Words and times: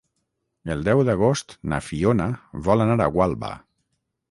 El 0.75 0.79
deu 0.87 1.01
d'agost 1.09 1.53
na 1.73 1.79
Fiona 1.89 2.29
vol 2.71 2.85
anar 2.89 2.99
a 3.09 3.11
Gualba. 3.21 3.55